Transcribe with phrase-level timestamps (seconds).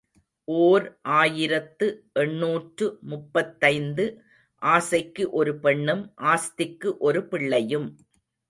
[0.47, 0.85] ஓர்
[1.03, 1.87] ஆயிரத்து
[2.13, 4.05] எண்ணூற்று முப்பத்தைந்து
[4.61, 7.87] ஆசைக்கு ஒரு பெண்ணும் ஆஸ்திக்கு ஒரு பிள்ளையும்.